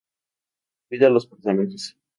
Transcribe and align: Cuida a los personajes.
Cuida 0.89 1.05
a 1.05 1.09
los 1.11 1.27
personajes. 1.27 1.95